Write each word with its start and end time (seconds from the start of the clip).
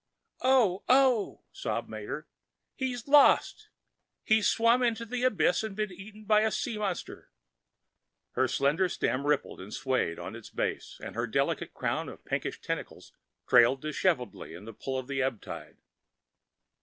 "Oh, 0.41 0.83
oh," 0.89 1.43
sobbed 1.51 1.87
Mater. 1.87 2.27
"He's 2.73 3.07
lost. 3.07 3.69
He's 4.23 4.47
swum 4.47 4.81
into 4.81 5.05
the 5.05 5.21
abyss 5.21 5.61
and 5.61 5.75
been 5.75 5.91
eaten 5.91 6.25
by 6.25 6.41
a 6.41 6.49
sea 6.49 6.79
monster." 6.79 7.29
Her 8.31 8.47
slender 8.47 8.89
stem 8.89 9.27
rippled 9.27 9.61
and 9.61 9.71
swayed 9.71 10.17
on 10.17 10.35
its 10.35 10.49
base 10.49 10.99
and 11.03 11.13
her 11.13 11.27
delicate 11.27 11.75
crown 11.75 12.09
of 12.09 12.25
pinkish 12.25 12.61
tentacles 12.61 13.13
trailed 13.47 13.79
disheveled 13.83 14.33
in 14.47 14.65
the 14.65 14.73
pull 14.73 14.97
of 14.97 15.05
the 15.05 15.19
ebbtide. 15.19 15.77